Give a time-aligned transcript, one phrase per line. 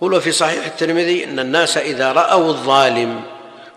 [0.00, 3.22] يقول وفي صحيح الترمذي إن الناس إذا رأوا الظالم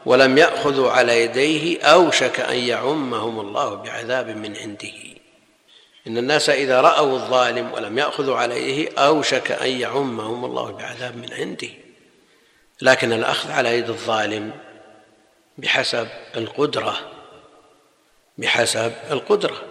[0.06, 4.91] ولم يأخذوا على يديه أوشك أن يعمهم الله بعذاب من عنده.
[6.07, 11.33] إن الناس إذا رأوا الظالم ولم يأخذوا على يديه أوشك أن يعمهم الله بعذاب من
[11.33, 11.70] عنده.
[12.81, 14.51] لكن الأخذ على يد الظالم
[15.58, 16.97] بحسب القدرة
[18.37, 19.61] بحسب القدرة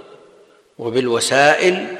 [0.78, 1.96] وبالوسائل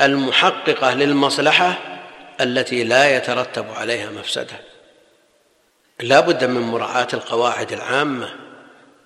[0.00, 1.93] المحققة للمصلحة
[2.40, 4.60] التي لا يترتب عليها مفسدة.
[6.00, 8.34] لا بد من مراعاة القواعد العامة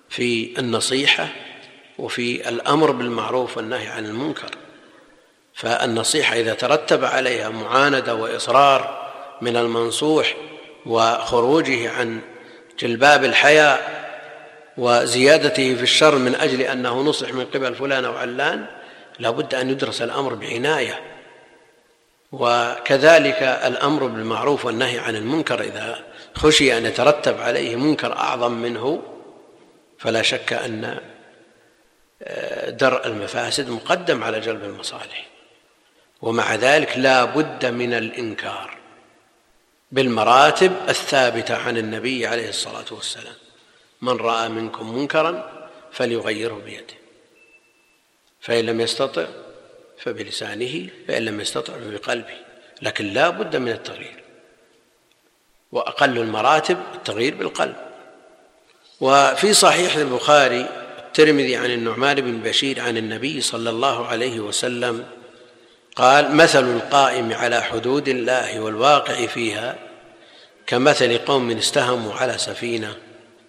[0.09, 1.27] في النصيحة
[1.97, 4.49] وفي الأمر بالمعروف والنهي عن المنكر.
[5.53, 9.09] فالنصيحة إذا ترتب عليها معاندة وإصرار
[9.41, 10.35] من المنصوح
[10.85, 12.21] وخروجه عن
[12.79, 13.99] جلباب الحياء
[14.77, 18.65] وزيادته في الشر من أجل أنه نصح من قبل فلان أو علان
[19.19, 20.99] لا بد أن يدرس الأمر بعناية.
[22.31, 26.03] وكذلك الأمر بالمعروف والنهي عن المنكر إذا
[26.35, 29.03] خشي أن يترتب عليه منكر أعظم منه
[29.99, 30.99] فلا شك أن
[32.23, 35.27] آه، درء المفاسد مقدم على جلب المصالح.
[36.21, 38.77] ومع ذلك لا بد من الإنكار
[39.91, 43.35] بالمراتب الثابتة عن النبي عليه الصلاة والسلام.
[44.01, 46.93] من رأى منكم منكرا فليغيره بيده.
[48.41, 49.25] فإن لم يستطع
[50.03, 52.37] فبلسانه فإن لم يستطع فبقلبه
[52.81, 54.23] لكن لا بد من التغيير.
[55.71, 57.75] وأقل المراتب التغيير بالقلب.
[59.01, 60.69] وفي صحيح البخاري
[61.07, 65.05] الترمذي عن النعمان بن بشير عن النبي صلى الله عليه وسلم
[65.95, 69.75] قال مثل القائم على حدود الله والواقع فيها
[70.67, 72.95] كمثل قوم استهموا على سفينة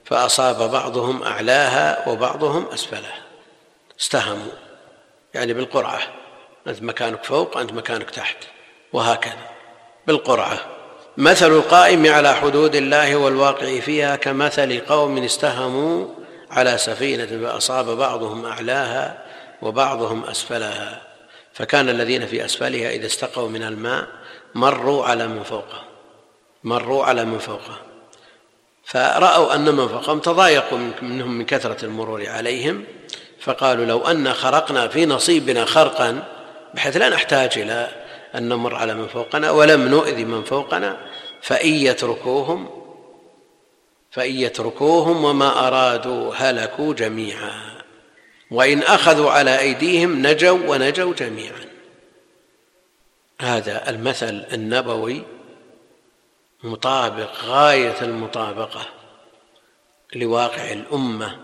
[0.05, 3.23] فأصاب بعضهم أعلاها وبعضهم أسفلها.
[4.01, 4.53] استهموا
[5.35, 6.01] يعني بالقرعة.
[6.71, 8.37] أنت مكانك فوق أنت مكانك تحت
[8.93, 9.51] وهكذا.
[10.07, 10.59] بالقرعة.
[11.17, 16.07] مثل القائم على حدود الله والواقع فيها كمثل قوم استهموا
[16.51, 19.25] على سفينة فأصاب بعضهم أعلاها
[19.63, 21.03] وبعضهم أسفلها.
[21.53, 24.07] فكان الذين في أسفلها إذا استقوا من الماء
[24.55, 25.83] مروا على من فوقه.
[26.65, 27.77] مروا على من فوقه.
[28.85, 32.85] فرأوا أن من فوقهم تضايقوا منهم من كثرة المرور عليهم.
[33.41, 36.23] فقالوا لو أن خرقنا في نصيبنا خرقا
[36.75, 37.89] بحيث لا نحتاج إلى
[38.35, 40.97] أن نمر على من فوقنا ولم نؤذي من فوقنا
[41.43, 42.81] فإن يتركوهم
[44.11, 47.81] فإن يتركوهم وما أرادوا هلكوا جميعا.
[48.51, 51.65] وإن أخذوا على أيديهم نجوا ونجوا جميعا.
[53.41, 55.23] هذا المثل النبوي
[56.63, 58.87] مطابق غاية المطابقة
[60.15, 61.39] لواقع الأمة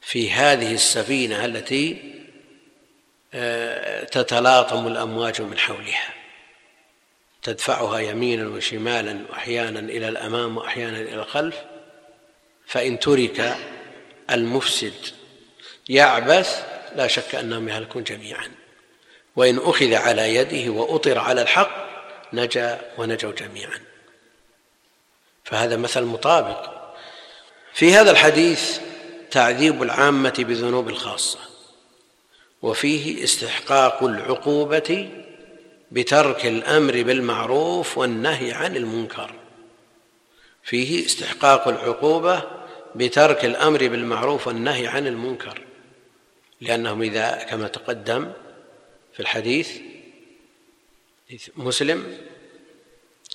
[0.00, 2.17] في هذه السفينة التي
[4.12, 6.14] تتلاطم الأمواج من حولها
[7.42, 11.56] تدفعها يمينا وشمالا وأحيانا إلى الأمام وأحيانا إلى الخلف
[12.66, 13.56] فإن ترك
[14.30, 14.94] المفسد
[15.88, 16.64] يعبث
[16.96, 18.50] لا شك أنهم يهلكون جميعا.
[19.36, 21.88] وإن أخذ على يده وأطر على الحق
[22.32, 23.80] نجا ونجوا جميعا.
[25.44, 26.78] فهذا مثل مطابق.
[27.74, 28.80] في هذا الحديث
[29.30, 31.38] تعذيب العامة بذنوب الخاصة.
[32.62, 35.10] وفيه استحقاق العقوبة
[35.90, 39.30] بترك الأمر بالمعروف والنهي عن المنكر.
[40.62, 42.42] فيه استحقاق العقوبة
[42.94, 45.60] بترك الأمر بالمعروف والنهي عن المنكر.
[46.60, 48.32] لأنهم إذا كما تقدم
[49.12, 49.70] في الحديث
[51.56, 52.16] مسلم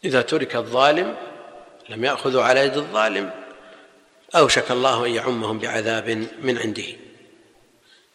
[0.05, 1.15] إذا ترك الظالم
[1.89, 3.31] لم ياخذوا على يد الظالم
[4.35, 6.85] أوشك الله أن يعمهم بعذاب من عنده.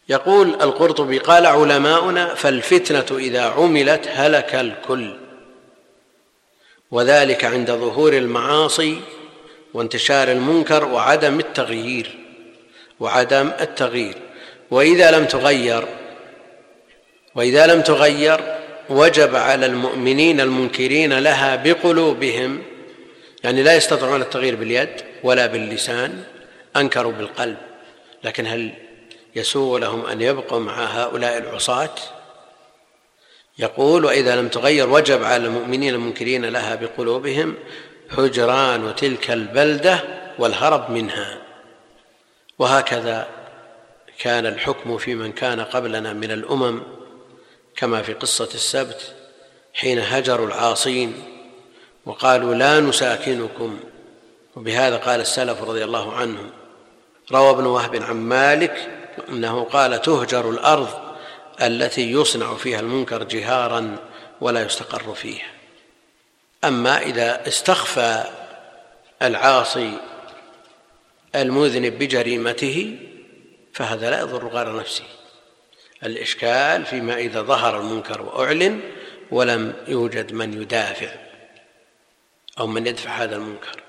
[0.09, 5.15] يقول القرطبي قال علماؤنا فالفتنة إذا عملت هلك الكل.
[6.91, 9.01] وذلك عند ظهور المعاصي
[9.73, 12.17] وانتشار المنكر وعدم التغيير
[12.99, 14.15] وعدم التغيير.
[14.71, 15.87] وإذا لم تغير
[17.35, 18.55] وإذا لم تغير
[18.89, 22.61] وجب على المؤمنين المنكرين لها بقلوبهم
[23.43, 24.89] يعني لا يستطيعون التغيير باليد
[25.23, 26.23] ولا باللسان
[26.77, 27.57] أنكروا بالقلب.
[28.23, 28.88] لكن هل
[29.35, 31.95] يسوغ لهم أن يبقوا مع هؤلاء العصاة؟
[33.59, 37.55] يقول وإذا لم تغير وجب على المؤمنين المنكرين لها بقلوبهم
[38.09, 40.03] هجران تلك البلدة
[40.39, 41.41] والهرب منها.
[42.59, 43.27] وهكذا
[44.19, 46.83] كان الحكم في من كان قبلنا من الأمم
[47.75, 49.15] كما في قصة السبت
[49.73, 51.23] حين هجروا العاصين
[52.05, 53.79] وقالوا لا نساكنكم.
[54.55, 56.49] وبهذا قال السلف رضي الله عنهم.
[57.31, 58.98] روى ابن وهب عن مالك
[59.29, 60.89] أنه قال تهجر الأرض
[61.61, 63.95] التي يصنع فيها المنكر جهارا
[64.41, 65.51] ولا يستقر فيها.
[66.63, 68.23] أما إذا استخفى
[69.21, 69.93] العاصي
[71.35, 72.99] المذنب بجريمته
[73.73, 75.03] فهذا لا يضر غير نفسه.
[76.03, 78.79] الإشكال فيما إذا ظهر المنكر وأعلن
[79.31, 81.09] ولم يوجد من يدافع
[82.59, 83.83] أو من يدفع هذا المنكر.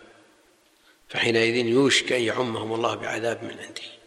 [1.08, 3.99] فحينئذ يوشك أن يعمهم الله بعذاب من عنده.